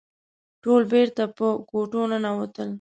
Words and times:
ټول 0.63 0.81
بېرته 0.91 1.23
په 1.37 1.47
کوټو 1.69 2.01
ننوتل. 2.11 2.69